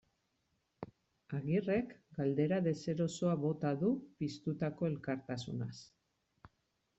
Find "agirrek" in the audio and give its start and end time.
1.39-1.91